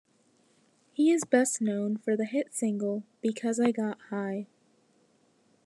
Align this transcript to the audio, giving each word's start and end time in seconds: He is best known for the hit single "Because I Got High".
He 0.93 1.11
is 1.11 1.25
best 1.25 1.61
known 1.61 1.95
for 1.95 2.17
the 2.17 2.25
hit 2.25 2.55
single 2.55 3.03
"Because 3.21 3.59
I 3.59 3.71
Got 3.71 3.99
High". 4.09 4.47